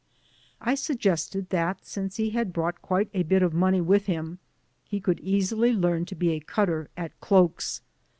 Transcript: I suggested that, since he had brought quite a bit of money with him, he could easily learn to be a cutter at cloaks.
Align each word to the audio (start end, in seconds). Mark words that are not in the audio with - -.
I 0.59 0.73
suggested 0.73 1.49
that, 1.51 1.85
since 1.85 2.15
he 2.15 2.31
had 2.31 2.53
brought 2.53 2.81
quite 2.81 3.11
a 3.13 3.21
bit 3.21 3.43
of 3.43 3.53
money 3.53 3.81
with 3.81 4.07
him, 4.07 4.39
he 4.83 4.99
could 4.99 5.19
easily 5.19 5.73
learn 5.73 6.05
to 6.05 6.15
be 6.15 6.31
a 6.31 6.39
cutter 6.39 6.89
at 6.97 7.19
cloaks. 7.21 7.81